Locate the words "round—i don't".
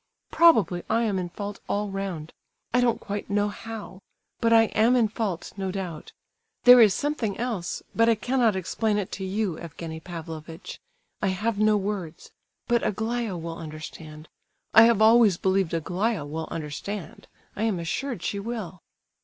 1.91-2.99